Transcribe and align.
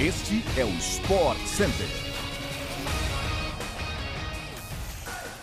Este 0.00 0.42
é 0.58 0.64
o 0.64 0.70
Sport 0.78 1.36
Center. 1.40 1.86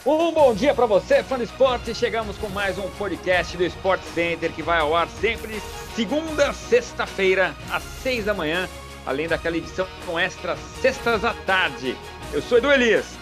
Um 0.04 0.31
bom 0.31 0.55
dia 0.55 0.73
para 0.73 0.88
você, 0.88 1.21
fã 1.21 1.38
do 1.38 1.44
esporte. 1.44 1.94
Chegamos 1.94 2.39
com 2.39 2.49
mais 2.49 2.79
um 2.79 2.89
podcast 2.89 3.55
do 3.55 3.63
Sport 3.65 4.01
Center 4.15 4.51
que 4.51 4.63
vai 4.63 4.79
ao 4.79 4.96
ar 4.96 5.07
sempre 5.21 5.62
segunda, 5.96 6.51
sexta-feira, 6.54 7.55
às 7.70 7.83
seis 7.83 8.25
da 8.25 8.33
manhã, 8.33 8.67
além 9.05 9.28
daquela 9.28 9.57
edição 9.57 9.86
com 10.07 10.18
extras 10.18 10.58
sextas 10.82 11.24
à 11.24 11.36
tarde. 11.36 11.96
Eu 12.34 12.42
sou 12.42 12.58
Edu 12.58 12.71
Elias 12.71 13.16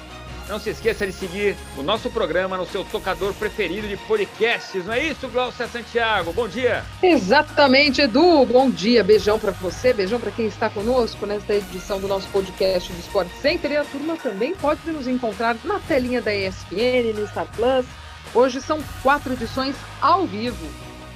não 0.48 0.60
se 0.60 0.70
esqueça 0.70 1.06
de 1.06 1.14
seguir 1.14 1.56
o 1.78 1.84
nosso 1.84 2.10
programa 2.10 2.58
no 2.58 2.66
seu 2.66 2.84
tocador 2.84 3.34
preferido 3.34 3.88
de 3.88 3.98
podcasts, 3.98 4.86
não 4.86 4.94
é 4.94 5.04
isso, 5.04 5.28
Glaucia 5.28 5.68
Santiago? 5.68 6.32
Bom 6.34 6.48
dia! 6.48 6.84
Exatamente, 7.02 8.02
Edu. 8.02 8.46
Bom 8.46 8.70
dia, 8.70 9.04
beijão 9.04 9.40
para 9.40 9.52
você, 9.52 9.94
beijão 9.94 10.20
para 10.20 10.32
quem 10.32 10.46
está 10.46 10.70
conosco 10.70 11.26
nesta 11.26 11.54
edição 11.54 12.00
do 12.00 12.08
nosso 12.08 12.28
podcast 12.30 12.92
do 12.92 13.00
Sport 13.00 13.28
Center. 13.42 13.72
E 13.72 13.78
a 13.78 13.86
turma 13.86 14.16
também 14.18 14.56
pode 14.56 14.80
nos 14.92 15.08
encontrar 15.08 15.56
na 15.64 15.80
telinha 15.80 16.22
da 16.22 16.34
ESPN, 16.34 17.14
no 17.16 17.28
Star 17.28 17.48
Plus. 17.56 17.86
Hoje 18.34 18.62
são 18.62 18.80
quatro 19.02 19.34
edições 19.34 19.76
ao 20.02 20.26
vivo. 20.26 20.68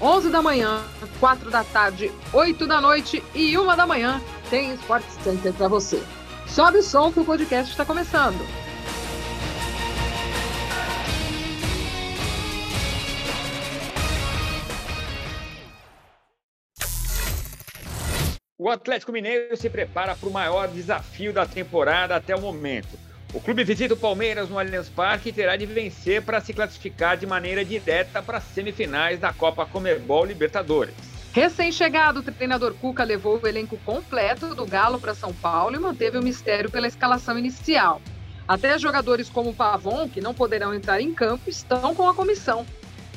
11 0.01 0.29
da 0.29 0.41
manhã, 0.41 0.81
4 1.19 1.51
da 1.51 1.63
tarde, 1.63 2.09
8 2.31 2.65
da 2.65 2.79
noite 2.79 3.21
e 3.35 3.57
1 3.57 3.75
da 3.75 3.85
manhã 3.85 4.21
tem 4.49 4.73
Sport 4.75 5.03
Center 5.23 5.53
para 5.53 5.67
você. 5.67 6.01
Sobe 6.47 6.79
o 6.79 6.83
som 6.83 7.11
que 7.11 7.19
o 7.19 7.25
podcast 7.25 7.71
está 7.71 7.85
começando. 7.85 8.39
O 18.69 18.71
Atlético 18.71 19.11
Mineiro 19.11 19.57
se 19.57 19.67
prepara 19.67 20.15
para 20.15 20.29
o 20.29 20.31
maior 20.31 20.67
desafio 20.67 21.33
da 21.33 21.43
temporada 21.43 22.15
até 22.15 22.35
o 22.35 22.39
momento. 22.39 22.99
O 23.33 23.41
clube 23.41 23.63
visita 23.63 23.95
o 23.95 23.97
Palmeiras 23.97 24.47
no 24.47 24.59
Allianz 24.59 24.87
Parque 24.87 25.29
e 25.29 25.33
terá 25.33 25.55
de 25.55 25.65
vencer 25.65 26.21
para 26.21 26.39
se 26.39 26.53
classificar 26.53 27.17
de 27.17 27.25
maneira 27.25 27.65
direta 27.65 28.21
para 28.21 28.37
as 28.37 28.43
semifinais 28.43 29.19
da 29.19 29.33
Copa 29.33 29.65
Comebol 29.65 30.23
Libertadores. 30.23 30.93
Recém-chegado, 31.33 32.19
o 32.19 32.23
treinador 32.23 32.75
Cuca 32.75 33.03
levou 33.03 33.39
o 33.41 33.47
elenco 33.47 33.75
completo 33.83 34.53
do 34.53 34.67
Galo 34.67 34.99
para 34.99 35.15
São 35.15 35.33
Paulo 35.33 35.75
e 35.75 35.79
manteve 35.79 36.19
o 36.19 36.23
mistério 36.23 36.69
pela 36.69 36.85
escalação 36.85 37.39
inicial. 37.39 37.99
Até 38.47 38.77
jogadores 38.77 39.31
como 39.31 39.51
Pavon, 39.51 40.07
que 40.07 40.21
não 40.21 40.35
poderão 40.35 40.75
entrar 40.75 41.01
em 41.01 41.11
campo, 41.11 41.49
estão 41.49 41.95
com 41.95 42.07
a 42.07 42.13
comissão. 42.13 42.63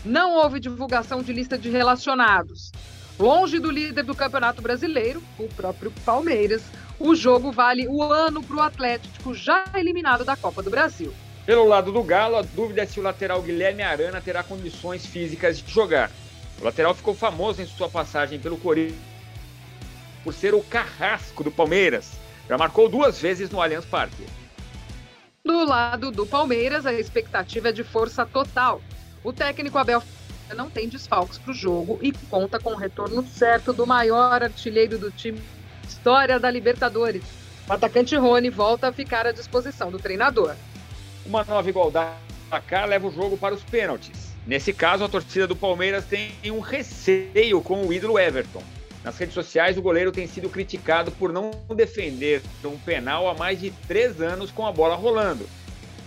Não 0.03 0.33
houve 0.33 0.59
divulgação 0.59 1.23
de 1.23 1.31
lista 1.31 1.59
de 1.59 1.69
relacionados. 1.69 2.73
Longe 3.19 3.59
do 3.59 3.71
líder 3.71 4.05
do 4.05 4.15
Campeonato 4.15 4.63
Brasileiro, 4.63 5.23
o 5.39 5.49
próprio 5.49 5.93
Palmeiras, 6.05 6.63
o 6.99 7.15
jogo 7.15 7.53
vale 7.53 7.87
o 7.89 8.03
ano 8.03 8.43
para 8.43 8.57
o 8.57 8.61
Atlético, 8.61 9.35
já 9.35 9.65
eliminado 9.75 10.25
da 10.25 10.37
Copa 10.37 10.63
do 10.63 10.71
Brasil. 10.71 11.13
Pelo 11.45 11.67
lado 11.67 11.93
do 11.93 12.03
Galo, 12.03 12.37
a 12.37 12.43
dúvida 12.43 12.83
é 12.83 12.87
se 12.87 13.01
o 13.01 13.03
lateral 13.03 13.43
Guilherme 13.43 13.83
Arana 13.83 14.21
terá 14.21 14.43
condições 14.43 15.05
físicas 15.05 15.59
de 15.59 15.71
jogar. 15.71 16.11
O 16.61 16.65
lateral 16.65 16.95
ficou 16.95 17.15
famoso 17.15 17.61
em 17.61 17.67
sua 17.67 17.89
passagem 17.89 18.39
pelo 18.39 18.57
Corinthians 18.57 19.13
por 20.23 20.33
ser 20.33 20.55
o 20.55 20.63
carrasco 20.63 21.43
do 21.43 21.51
Palmeiras. 21.51 22.13
Já 22.49 22.57
marcou 22.57 22.89
duas 22.89 23.21
vezes 23.21 23.51
no 23.51 23.61
Allianz 23.61 23.85
Parque. 23.85 24.27
Do 25.45 25.65
lado 25.65 26.11
do 26.11 26.27
Palmeiras, 26.27 26.87
a 26.87 26.93
expectativa 26.93 27.71
é 27.71 27.73
de 27.73 27.83
força 27.83 28.25
total. 28.25 28.81
O 29.25 29.33
técnico 29.33 29.79
Abel 29.79 30.03
não 30.55 30.71
tem 30.71 30.89
desfalques 30.89 31.39
para 31.39 31.51
o 31.51 31.55
jogo 31.55 31.99
e 32.03 32.13
conta 32.31 32.59
com 32.59 32.71
o 32.71 32.77
retorno 32.77 33.27
certo 33.27 33.73
do 33.73 33.87
maior 33.87 34.43
artilheiro 34.43 34.99
do 34.99 35.11
time 35.11 35.41
história 35.93 36.41
da 36.41 36.51
Libertadores. 36.51 37.23
O 37.69 37.73
atacante 37.73 38.17
Rony 38.17 38.51
volta 38.51 38.89
a 38.89 38.93
ficar 38.93 39.27
à 39.27 39.33
disposição 39.33 39.91
do 39.91 39.99
treinador. 39.99 40.55
Uma 41.25 41.45
nova 41.45 41.69
igualdade 41.69 42.17
cá 42.67 42.85
leva 42.85 43.07
o 43.07 43.13
jogo 43.13 43.37
para 43.37 43.55
os 43.55 43.63
pênaltis. 43.63 44.33
Nesse 44.47 44.73
caso, 44.73 45.05
a 45.05 45.09
torcida 45.09 45.47
do 45.47 45.55
Palmeiras 45.55 46.05
tem 46.05 46.33
um 46.47 46.59
receio 46.59 47.63
com 47.63 47.87
o 47.87 47.93
ídolo 47.93 48.19
Everton. 48.19 48.63
Nas 49.05 49.17
redes 49.17 49.35
sociais, 49.35 49.79
o 49.79 49.83
goleiro 49.83 50.13
tem 50.13 50.27
sido 50.27 50.49
criticado 50.49 51.11
por 51.13 51.33
não 51.33 51.51
defender 51.75 52.43
um 52.65 52.77
penal 52.79 53.29
há 53.29 53.35
mais 53.35 53.61
de 53.61 53.71
três 53.71 54.21
anos 54.21 54.51
com 54.51 54.67
a 54.67 54.73
bola 54.73 54.97
rolando. 54.97 55.49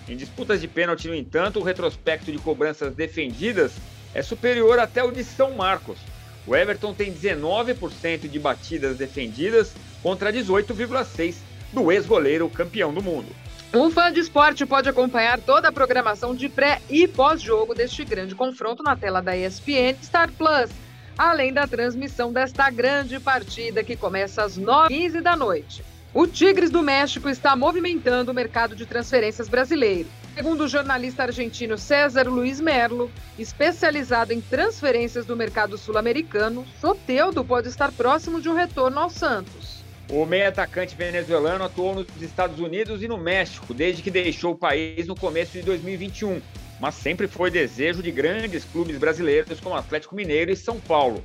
Em 0.08 0.16
disputas 0.16 0.62
de 0.62 0.68
pênalti, 0.68 1.08
no 1.08 1.16
entanto, 1.16 1.60
o 1.60 1.64
retrospecto 1.64 2.32
de 2.32 2.38
cobranças 2.38 2.94
defendidas 2.94 3.74
é 4.16 4.24
superior 4.24 4.80
até 4.80 5.04
o 5.04 5.12
de 5.12 5.24
São 5.24 5.52
Marcos. 5.52 6.00
O 6.48 6.56
Everton 6.56 6.94
tem 6.94 7.14
19% 7.14 8.30
de 8.30 8.40
batidas 8.40 8.98
defendidas 8.98 9.74
contra 10.02 10.32
18,6% 10.32 11.36
do 11.74 11.92
ex-goleiro 11.92 12.50
campeão 12.50 12.94
do 12.94 13.04
mundo. 13.04 13.28
Um 13.74 13.92
fã 13.92 14.12
de 14.12 14.22
esporte 14.22 14.66
pode 14.66 14.88
acompanhar 14.88 15.40
toda 15.42 15.68
a 15.68 15.72
programação 15.72 16.34
de 16.34 16.48
pré 16.48 16.82
e 16.90 17.08
pós-jogo 17.08 17.76
deste 17.76 18.06
grande 18.06 18.34
confronto 18.34 18.82
na 18.82 18.96
tela 18.96 19.22
da 19.22 19.36
ESPN 19.36 19.98
Star 20.02 20.32
Plus, 20.32 20.70
além 21.18 21.52
da 21.52 21.68
transmissão 21.68 22.32
desta 22.32 22.70
grande 22.70 23.20
partida 23.20 23.84
que 23.84 23.98
começa 23.98 24.44
às 24.44 24.58
9h15 24.58 25.22
da 25.22 25.36
noite. 25.36 25.84
O 26.14 26.26
Tigres 26.26 26.72
do 26.72 26.82
México 26.82 27.28
está 27.28 27.54
movimentando 27.58 28.32
o 28.32 28.34
mercado 28.34 28.74
de 28.78 28.86
transferências 28.86 29.50
brasileiro. 29.50 30.08
Segundo 30.36 30.66
o 30.66 30.68
jornalista 30.68 31.24
argentino 31.24 31.78
César 31.78 32.28
Luiz 32.28 32.60
Merlo, 32.60 33.10
especializado 33.40 34.34
em 34.34 34.42
transferências 34.42 35.26
do 35.26 35.34
mercado 35.34 35.78
sul-americano, 35.78 36.66
Soteudo 36.82 37.42
pode 37.42 37.70
estar 37.70 37.90
próximo 37.94 38.42
de 38.42 38.50
um 38.50 38.54
retorno 38.54 39.00
ao 39.00 39.10
Santos. 39.10 39.82
O 40.10 40.26
meio 40.26 40.50
atacante 40.50 40.94
venezuelano 40.94 41.64
atuou 41.64 41.96
nos 41.96 42.08
Estados 42.22 42.60
Unidos 42.60 43.02
e 43.02 43.08
no 43.08 43.18
México 43.18 43.74
desde 43.74 44.04
que 44.04 44.12
deixou 44.12 44.52
o 44.52 44.58
país 44.58 45.08
no 45.08 45.16
começo 45.16 45.54
de 45.54 45.62
2021, 45.62 46.42
mas 46.82 46.96
sempre 46.96 47.30
foi 47.30 47.50
desejo 47.50 48.04
de 48.04 48.12
grandes 48.12 48.66
clubes 48.66 48.98
brasileiros 48.98 49.62
como 49.62 49.76
Atlético 49.76 50.18
Mineiro 50.18 50.52
e 50.52 50.56
São 50.58 50.82
Paulo. 50.82 51.24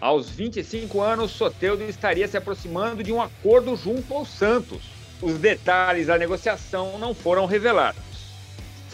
Aos 0.00 0.30
25 0.30 1.00
anos, 1.00 1.32
Soteudo 1.32 1.82
estaria 1.82 2.28
se 2.28 2.36
aproximando 2.36 3.02
de 3.02 3.12
um 3.12 3.20
acordo 3.20 3.74
junto 3.74 4.14
ao 4.14 4.24
Santos. 4.24 4.84
Os 5.20 5.38
detalhes 5.38 6.06
da 6.06 6.16
negociação 6.16 7.00
não 7.00 7.12
foram 7.12 7.46
revelados. 7.46 8.13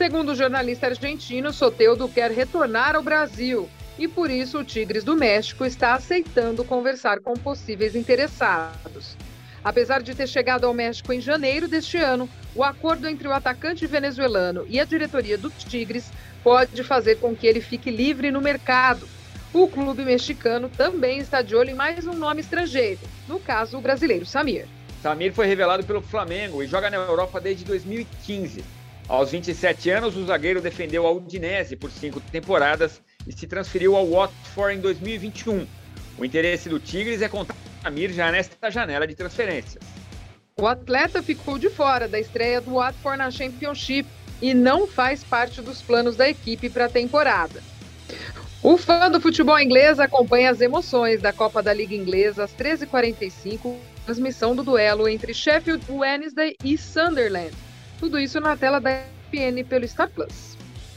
Segundo 0.01 0.33
o 0.33 0.35
jornalista 0.35 0.87
argentino, 0.87 1.53
Soteudo 1.53 2.09
quer 2.09 2.31
retornar 2.31 2.97
ao 2.97 3.03
Brasil 3.03 3.69
e 3.99 4.09
por 4.09 4.31
isso 4.31 4.59
o 4.59 4.65
Tigres 4.65 5.05
do 5.05 5.15
México 5.15 5.63
está 5.63 5.93
aceitando 5.93 6.65
conversar 6.65 7.21
com 7.21 7.35
possíveis 7.35 7.95
interessados. 7.95 9.15
Apesar 9.63 10.01
de 10.01 10.15
ter 10.15 10.27
chegado 10.27 10.65
ao 10.65 10.73
México 10.73 11.13
em 11.13 11.21
janeiro 11.21 11.69
deste 11.69 11.99
ano, 11.99 12.31
o 12.55 12.65
acordo 12.65 13.07
entre 13.07 13.29
o 13.29 13.33
atacante 13.35 13.87
venezuelano 13.87 14.65
e 14.71 14.81
a 14.81 14.87
diretoria 14.87 15.37
do 15.37 15.51
Tigres 15.51 16.11
pode 16.43 16.83
fazer 16.83 17.17
com 17.17 17.37
que 17.37 17.47
ele 17.47 17.61
fique 17.61 17.91
livre 17.91 18.31
no 18.31 18.41
mercado. 18.41 19.07
O 19.53 19.69
clube 19.69 20.03
mexicano 20.03 20.71
também 20.71 21.19
está 21.19 21.43
de 21.43 21.55
olho 21.55 21.73
em 21.73 21.75
mais 21.75 22.07
um 22.07 22.15
nome 22.15 22.41
estrangeiro, 22.41 23.01
no 23.29 23.39
caso 23.39 23.77
o 23.77 23.83
brasileiro 23.83 24.25
Samir. 24.25 24.67
Samir 25.03 25.35
foi 25.35 25.47
revelado 25.47 25.85
pelo 25.85 26.01
Flamengo 26.01 26.63
e 26.63 26.67
joga 26.67 26.89
na 26.89 26.97
Europa 26.97 27.39
desde 27.39 27.67
2015. 27.67 28.80
Aos 29.11 29.33
27 29.33 29.91
anos, 29.91 30.17
o 30.17 30.25
zagueiro 30.25 30.61
defendeu 30.61 31.05
a 31.05 31.11
Udinese 31.11 31.75
por 31.75 31.91
cinco 31.91 32.21
temporadas 32.21 33.03
e 33.27 33.33
se 33.33 33.45
transferiu 33.45 33.97
ao 33.97 34.09
Watford 34.09 34.79
em 34.79 34.81
2021. 34.81 35.67
O 36.17 36.25
interesse 36.25 36.69
do 36.69 36.79
Tigres 36.79 37.21
é 37.21 37.29
contar 37.29 37.55
com 37.55 37.89
Amir 37.89 38.13
já 38.13 38.31
nesta 38.31 38.71
janela 38.71 39.09
de 39.09 39.17
transferências. 39.17 39.83
O 40.57 40.65
atleta 40.65 41.21
ficou 41.25 41.59
de 41.59 41.69
fora 41.69 42.07
da 42.07 42.21
estreia 42.21 42.61
do 42.61 42.75
Watford 42.75 43.19
na 43.19 43.33
Championship 43.33 44.09
e 44.41 44.55
não 44.55 44.87
faz 44.87 45.25
parte 45.25 45.61
dos 45.61 45.83
planos 45.83 46.15
da 46.15 46.29
equipe 46.29 46.71
para 46.71 46.85
a 46.85 46.89
temporada. 46.89 47.61
O 48.63 48.77
fã 48.77 49.11
do 49.11 49.21
futebol 49.21 49.59
inglês 49.59 49.99
acompanha 49.99 50.53
as 50.53 50.61
emoções 50.61 51.21
da 51.21 51.33
Copa 51.33 51.61
da 51.61 51.75
Liga 51.75 51.97
Inglesa 51.97 52.45
às 52.45 52.55
13h45, 52.55 53.75
transmissão 54.07 54.55
do 54.55 54.63
duelo 54.63 55.09
entre 55.09 55.35
Sheffield 55.35 55.85
Wednesday 55.91 56.55
e 56.63 56.79
Sunderland. 56.79 57.70
Tudo 58.01 58.19
isso 58.19 58.41
na 58.41 58.57
tela 58.57 58.81
da 58.81 58.91
ESPN 58.91 59.63
pelo 59.69 59.87
Star 59.87 60.09
Plus. 60.09 60.57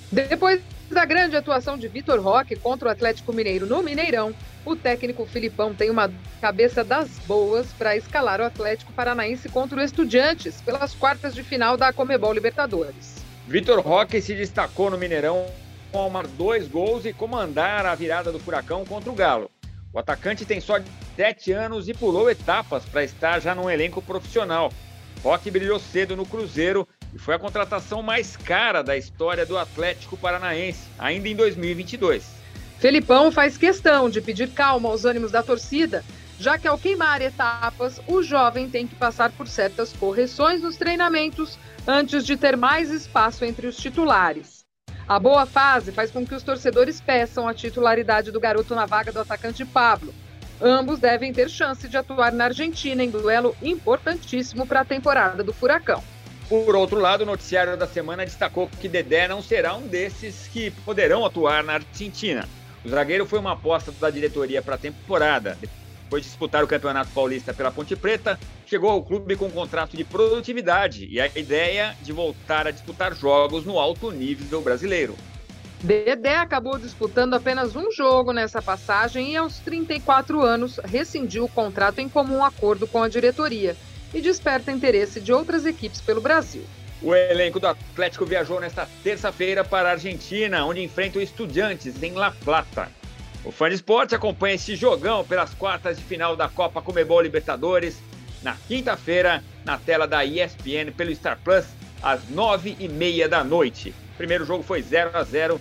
Depois 0.09 0.61
da 0.89 1.03
grande 1.03 1.35
atuação 1.35 1.77
de 1.77 1.87
Vitor 1.89 2.21
Roque 2.21 2.55
contra 2.55 2.87
o 2.87 2.91
Atlético 2.91 3.33
Mineiro 3.33 3.65
no 3.65 3.83
Mineirão, 3.83 4.33
o 4.65 4.75
técnico 4.75 5.25
Filipão 5.25 5.73
tem 5.73 5.89
uma 5.89 6.09
cabeça 6.39 6.81
das 6.81 7.09
boas 7.27 7.67
para 7.73 7.97
escalar 7.97 8.39
o 8.39 8.45
Atlético 8.45 8.93
Paranaense 8.93 9.49
contra 9.49 9.79
o 9.79 9.83
Estudiantes 9.83 10.61
pelas 10.61 10.93
quartas 10.93 11.35
de 11.35 11.43
final 11.43 11.75
da 11.75 11.91
Comebol 11.91 12.31
Libertadores. 12.31 13.23
Vitor 13.47 13.81
Roque 13.81 14.21
se 14.21 14.33
destacou 14.33 14.89
no 14.89 14.97
Mineirão 14.97 15.45
ao 15.91 16.09
marcar 16.09 16.31
dois 16.37 16.67
gols 16.67 17.05
e 17.05 17.11
comandar 17.11 17.85
a 17.85 17.93
virada 17.93 18.31
do 18.31 18.39
Furacão 18.39 18.85
contra 18.85 19.11
o 19.11 19.13
Galo. 19.13 19.51
O 19.91 19.99
atacante 19.99 20.45
tem 20.45 20.61
só 20.61 20.79
7 21.17 21.51
anos 21.51 21.89
e 21.89 21.93
pulou 21.93 22.29
etapas 22.29 22.85
para 22.85 23.03
estar 23.03 23.39
já 23.41 23.53
num 23.53 23.69
elenco 23.69 24.01
profissional. 24.01 24.71
Roque 25.23 25.49
brilhou 25.49 25.79
cedo 25.79 26.17
no 26.17 26.25
Cruzeiro 26.25 26.85
e 27.15 27.17
foi 27.17 27.33
a 27.33 27.39
contratação 27.39 28.03
mais 28.03 28.35
cara 28.35 28.83
da 28.83 28.97
história 28.97 29.45
do 29.45 29.57
Atlético 29.57 30.17
Paranaense, 30.17 30.85
ainda 30.99 31.29
em 31.29 31.35
2022. 31.35 32.25
Felipão 32.77 33.31
faz 33.31 33.57
questão 33.57 34.09
de 34.09 34.19
pedir 34.19 34.49
calma 34.49 34.89
aos 34.89 35.05
ânimos 35.05 35.31
da 35.31 35.41
torcida, 35.41 36.03
já 36.37 36.57
que 36.57 36.67
ao 36.67 36.77
queimar 36.77 37.21
etapas, 37.21 38.01
o 38.05 38.21
jovem 38.21 38.69
tem 38.69 38.85
que 38.85 38.95
passar 38.95 39.31
por 39.31 39.47
certas 39.47 39.93
correções 39.93 40.61
nos 40.61 40.75
treinamentos 40.75 41.57
antes 41.87 42.25
de 42.25 42.35
ter 42.35 42.57
mais 42.57 42.91
espaço 42.91 43.45
entre 43.45 43.65
os 43.65 43.77
titulares. 43.77 44.65
A 45.07 45.17
boa 45.19 45.45
fase 45.45 45.93
faz 45.93 46.11
com 46.11 46.25
que 46.25 46.35
os 46.35 46.43
torcedores 46.43 46.99
peçam 46.99 47.47
a 47.47 47.53
titularidade 47.53 48.29
do 48.29 48.39
garoto 48.41 48.75
na 48.75 48.85
vaga 48.85 49.13
do 49.13 49.21
atacante 49.21 49.63
Pablo. 49.63 50.13
Ambos 50.61 50.99
devem 50.99 51.33
ter 51.33 51.49
chance 51.49 51.87
de 51.87 51.97
atuar 51.97 52.31
na 52.31 52.45
Argentina 52.45 53.03
em 53.03 53.09
duelo 53.09 53.55
importantíssimo 53.61 54.65
para 54.65 54.81
a 54.81 54.85
temporada 54.85 55.43
do 55.43 55.53
Furacão. 55.53 56.03
Por 56.47 56.75
outro 56.75 56.99
lado, 56.99 57.21
o 57.21 57.25
noticiário 57.25 57.75
da 57.75 57.87
semana 57.87 58.25
destacou 58.25 58.69
que 58.79 58.87
Dedé 58.87 59.27
não 59.27 59.41
será 59.41 59.75
um 59.75 59.87
desses 59.87 60.47
que 60.47 60.71
poderão 60.71 61.25
atuar 61.25 61.63
na 61.63 61.73
Argentina. 61.73 62.47
O 62.83 62.89
zagueiro 62.89 63.25
foi 63.25 63.39
uma 63.39 63.53
aposta 63.53 63.91
da 63.93 64.09
diretoria 64.09 64.61
para 64.61 64.75
a 64.75 64.77
temporada. 64.77 65.57
Depois 65.59 66.23
de 66.23 66.29
disputar 66.29 66.63
o 66.63 66.67
Campeonato 66.67 67.11
Paulista 67.11 67.53
pela 67.53 67.71
Ponte 67.71 67.95
Preta, 67.95 68.37
chegou 68.65 68.89
ao 68.91 69.01
clube 69.01 69.35
com 69.35 69.45
um 69.45 69.51
contrato 69.51 69.97
de 69.97 70.03
produtividade 70.03 71.07
e 71.09 71.19
a 71.19 71.27
ideia 71.27 71.95
de 72.01 72.11
voltar 72.11 72.67
a 72.67 72.71
disputar 72.71 73.15
jogos 73.15 73.65
no 73.65 73.79
alto 73.79 74.11
nível 74.11 74.61
brasileiro. 74.61 75.15
Dedé 75.83 76.37
acabou 76.37 76.77
disputando 76.77 77.33
apenas 77.33 77.75
um 77.75 77.91
jogo 77.91 78.31
nessa 78.31 78.61
passagem 78.61 79.33
e, 79.33 79.35
aos 79.35 79.59
34 79.59 80.41
anos, 80.41 80.77
rescindiu 80.77 81.43
o 81.43 81.49
contrato 81.49 81.99
em 81.99 82.07
comum 82.07 82.41
acordo 82.41 82.87
com 82.87 83.03
a 83.03 83.09
diretoria 83.09 83.75
e 84.13 84.21
desperta 84.21 84.71
interesse 84.71 85.19
de 85.19 85.33
outras 85.33 85.65
equipes 85.65 85.99
pelo 85.99 86.21
Brasil. 86.21 86.63
O 87.01 87.13
elenco 87.13 87.59
do 87.59 87.67
Atlético 87.67 88.25
viajou 88.25 88.61
nesta 88.61 88.87
terça-feira 89.03 89.61
para 89.61 89.89
a 89.89 89.91
Argentina, 89.91 90.65
onde 90.65 90.81
enfrenta 90.81 91.19
o 91.19 91.21
Estudiantes 91.21 92.01
em 92.01 92.13
La 92.13 92.31
Plata. 92.31 92.87
O 93.43 93.51
Fã 93.51 93.67
de 93.67 93.75
Esporte 93.75 94.15
acompanha 94.15 94.55
esse 94.55 94.77
jogão 94.77 95.25
pelas 95.25 95.53
quartas 95.53 95.97
de 95.97 96.03
final 96.05 96.33
da 96.37 96.47
Copa 96.47 96.81
Comebol 96.81 97.19
Libertadores 97.19 98.01
na 98.41 98.55
quinta-feira, 98.69 99.43
na 99.65 99.77
tela 99.77 100.07
da 100.07 100.23
ESPN 100.23 100.93
pelo 100.95 101.13
Star 101.13 101.37
Plus, 101.43 101.65
às 102.01 102.29
nove 102.29 102.77
e 102.79 102.87
meia 102.87 103.27
da 103.27 103.43
noite. 103.43 103.93
Primeiro 104.23 104.45
jogo 104.45 104.63
foi 104.63 104.81
0 104.81 105.09
a 105.13 105.21
0 105.21 105.59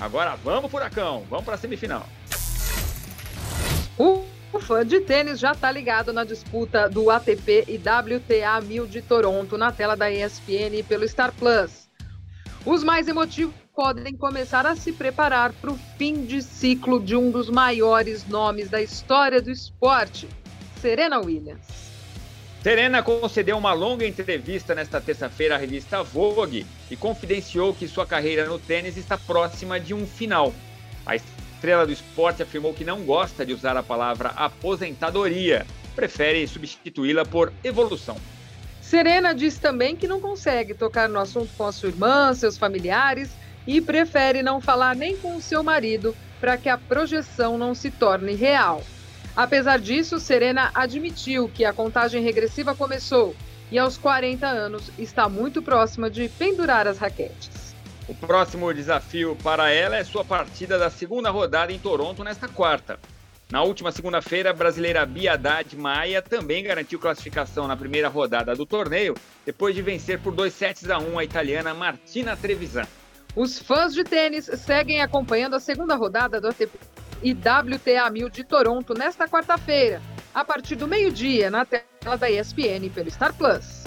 Agora 0.00 0.34
vamos, 0.34 0.68
Furacão, 0.68 1.24
vamos 1.30 1.44
para 1.44 1.54
a 1.54 1.56
semifinal. 1.56 2.04
O 3.96 4.24
fã 4.58 4.84
de 4.84 4.98
tênis 4.98 5.38
já 5.38 5.52
está 5.52 5.70
ligado 5.70 6.12
na 6.12 6.24
disputa 6.24 6.88
do 6.88 7.08
ATP 7.08 7.66
e 7.68 7.76
WTA 7.76 8.60
1000 8.60 8.88
de 8.88 9.00
Toronto 9.00 9.56
na 9.56 9.70
tela 9.70 9.96
da 9.96 10.10
ESPN 10.10 10.82
pelo 10.88 11.06
Star 11.06 11.32
Plus. 11.32 11.88
Os 12.66 12.82
mais 12.82 13.06
emotivos 13.06 13.54
podem 13.72 14.16
começar 14.16 14.66
a 14.66 14.74
se 14.74 14.90
preparar 14.90 15.52
para 15.52 15.70
o 15.70 15.78
fim 15.96 16.24
de 16.24 16.42
ciclo 16.42 16.98
de 16.98 17.14
um 17.14 17.30
dos 17.30 17.48
maiores 17.48 18.26
nomes 18.26 18.68
da 18.68 18.82
história 18.82 19.40
do 19.40 19.52
esporte, 19.52 20.28
Serena 20.80 21.20
Williams. 21.20 21.89
Serena 22.62 23.02
concedeu 23.02 23.56
uma 23.56 23.72
longa 23.72 24.06
entrevista 24.06 24.74
nesta 24.74 25.00
terça-feira 25.00 25.54
à 25.54 25.58
revista 25.58 26.02
Vogue 26.02 26.66
e 26.90 26.96
confidenciou 26.96 27.72
que 27.72 27.88
sua 27.88 28.06
carreira 28.06 28.44
no 28.44 28.58
tênis 28.58 28.98
está 28.98 29.16
próxima 29.16 29.80
de 29.80 29.94
um 29.94 30.06
final. 30.06 30.52
A 31.06 31.16
estrela 31.16 31.86
do 31.86 31.92
esporte 31.92 32.42
afirmou 32.42 32.74
que 32.74 32.84
não 32.84 33.02
gosta 33.02 33.46
de 33.46 33.54
usar 33.54 33.78
a 33.78 33.82
palavra 33.82 34.28
aposentadoria, 34.36 35.66
prefere 35.96 36.46
substituí-la 36.46 37.24
por 37.24 37.50
evolução. 37.64 38.18
Serena 38.82 39.32
diz 39.34 39.56
também 39.56 39.96
que 39.96 40.06
não 40.06 40.20
consegue 40.20 40.74
tocar 40.74 41.08
no 41.08 41.18
assunto 41.18 41.50
com 41.56 41.64
a 41.64 41.72
sua 41.72 41.88
irmã, 41.88 42.34
seus 42.34 42.58
familiares 42.58 43.30
e 43.66 43.80
prefere 43.80 44.42
não 44.42 44.60
falar 44.60 44.94
nem 44.94 45.16
com 45.16 45.34
o 45.34 45.40
seu 45.40 45.62
marido 45.62 46.14
para 46.38 46.58
que 46.58 46.68
a 46.68 46.76
projeção 46.76 47.56
não 47.56 47.74
se 47.74 47.90
torne 47.90 48.34
real. 48.34 48.82
Apesar 49.36 49.78
disso, 49.78 50.18
Serena 50.18 50.70
admitiu 50.74 51.48
que 51.48 51.64
a 51.64 51.72
contagem 51.72 52.22
regressiva 52.22 52.74
começou 52.74 53.34
e 53.70 53.78
aos 53.78 53.96
40 53.96 54.46
anos 54.46 54.90
está 54.98 55.28
muito 55.28 55.62
próxima 55.62 56.10
de 56.10 56.28
pendurar 56.28 56.86
as 56.86 56.98
raquetes. 56.98 57.74
O 58.08 58.14
próximo 58.14 58.72
desafio 58.74 59.36
para 59.42 59.70
ela 59.70 59.96
é 59.96 60.02
sua 60.02 60.24
partida 60.24 60.76
da 60.76 60.90
segunda 60.90 61.30
rodada 61.30 61.72
em 61.72 61.78
Toronto 61.78 62.24
nesta 62.24 62.48
quarta. 62.48 62.98
Na 63.48 63.62
última 63.62 63.92
segunda-feira, 63.92 64.50
a 64.50 64.52
brasileira 64.52 65.04
Bia 65.06 65.34
Haddad 65.34 65.76
Maia 65.76 66.22
também 66.22 66.62
garantiu 66.62 66.98
classificação 66.98 67.66
na 67.66 67.76
primeira 67.76 68.08
rodada 68.08 68.54
do 68.54 68.66
torneio, 68.66 69.14
depois 69.44 69.74
de 69.74 69.82
vencer 69.82 70.20
por 70.20 70.32
2 70.32 70.52
sets 70.52 70.90
a 70.90 70.98
1 70.98 71.18
a 71.18 71.24
italiana 71.24 71.74
Martina 71.74 72.36
Trevisan. 72.36 72.86
Os 73.34 73.58
fãs 73.60 73.94
de 73.94 74.02
tênis 74.02 74.50
seguem 74.56 75.00
acompanhando 75.02 75.54
a 75.54 75.60
segunda 75.60 75.94
rodada 75.94 76.40
do 76.40 76.48
ATP 76.48 76.78
e 77.22 77.32
WTA 77.32 78.10
1000 78.10 78.30
de 78.30 78.44
Toronto 78.44 78.94
nesta 78.94 79.28
quarta-feira, 79.28 80.00
a 80.34 80.44
partir 80.44 80.76
do 80.76 80.88
meio-dia, 80.88 81.50
na 81.50 81.64
tela 81.64 82.16
da 82.16 82.30
ESPN 82.30 82.88
pelo 82.94 83.10
Star 83.10 83.34
Plus. 83.34 83.84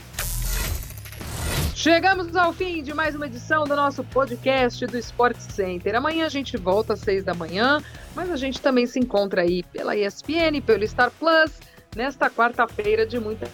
Chegamos 1.75 2.35
ao 2.35 2.53
fim 2.53 2.81
de 2.83 2.93
mais 2.93 3.15
uma 3.15 3.25
edição 3.25 3.65
do 3.65 3.75
nosso 3.75 4.03
podcast 4.03 4.85
do 4.85 4.97
Sport 4.97 5.37
Center. 5.37 5.95
Amanhã 5.95 6.25
a 6.25 6.29
gente 6.29 6.55
volta 6.55 6.93
às 6.93 6.99
seis 6.99 7.23
da 7.23 7.33
manhã, 7.33 7.83
mas 8.15 8.29
a 8.31 8.37
gente 8.37 8.61
também 8.61 8.85
se 8.85 8.99
encontra 8.99 9.41
aí 9.41 9.63
pela 9.63 9.95
ESPN, 9.95 10.61
pelo 10.65 10.87
Star 10.87 11.11
Plus, 11.11 11.59
nesta 11.95 12.29
quarta-feira 12.29 13.05
de 13.05 13.19
muita 13.19 13.49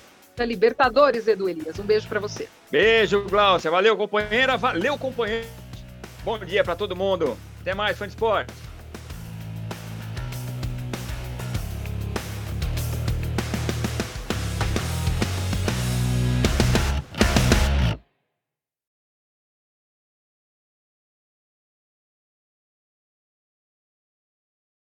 Libertadores, 0.46 1.28
Edu 1.28 1.50
Elias. 1.50 1.78
Um 1.80 1.84
beijo 1.84 2.08
para 2.08 2.20
você. 2.20 2.48
Beijo, 2.72 3.26
Glaucia. 3.28 3.70
Valeu, 3.70 3.98
companheira. 3.98 4.58
Valeu, 4.58 4.98
companheiro. 4.98 5.48
Bom 6.24 6.38
dia 6.40 6.64
para 6.64 6.76
todo 6.76 6.96
mundo. 6.96 7.38
Até 7.60 7.74
mais, 7.74 7.98
fã 7.98 8.06
de 8.06 8.14
esporte. 8.14 8.54